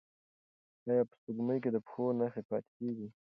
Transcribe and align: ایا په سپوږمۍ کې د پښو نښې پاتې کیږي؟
ایا 0.87 1.03
په 1.09 1.15
سپوږمۍ 1.19 1.57
کې 1.63 1.69
د 1.71 1.77
پښو 1.85 2.05
نښې 2.19 2.41
پاتې 2.49 2.69
کیږي؟ 2.77 3.07